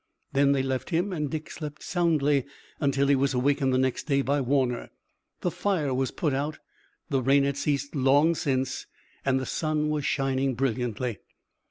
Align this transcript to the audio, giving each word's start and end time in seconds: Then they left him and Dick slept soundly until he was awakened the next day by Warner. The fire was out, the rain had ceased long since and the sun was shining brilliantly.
Then 0.33 0.53
they 0.53 0.63
left 0.63 0.89
him 0.89 1.13
and 1.13 1.29
Dick 1.29 1.51
slept 1.51 1.83
soundly 1.83 2.45
until 2.79 3.05
he 3.05 3.15
was 3.15 3.35
awakened 3.35 3.71
the 3.71 3.77
next 3.77 4.05
day 4.07 4.23
by 4.23 4.41
Warner. 4.41 4.89
The 5.41 5.51
fire 5.51 5.93
was 5.93 6.11
out, 6.23 6.57
the 7.09 7.21
rain 7.21 7.43
had 7.43 7.55
ceased 7.55 7.93
long 7.93 8.33
since 8.33 8.87
and 9.23 9.39
the 9.39 9.45
sun 9.45 9.89
was 9.91 10.03
shining 10.03 10.55
brilliantly. 10.55 11.19